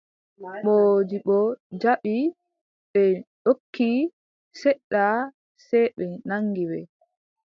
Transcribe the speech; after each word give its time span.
Moodibbo 0.65 1.37
jaɓi, 1.81 2.15
ɓe 2.91 3.03
ndokki, 3.19 3.89
seɗɗa 4.59 5.03
sey 5.67 5.85
ɓe 5.97 6.05
naŋgi 6.27 6.63
ɓe. 6.71 6.79